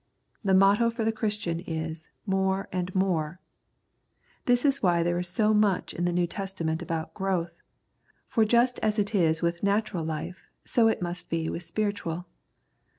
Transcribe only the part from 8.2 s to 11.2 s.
for just as it is with natural life so it